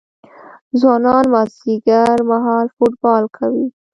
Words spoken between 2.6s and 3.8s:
فوټبال کوي.